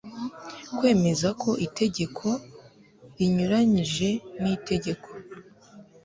kwemeza 0.77 1.29
ko 1.41 1.49
itegeko 1.67 2.27
rinyuranyije 3.17 4.09
n 4.41 4.43
itegeko 4.55 5.07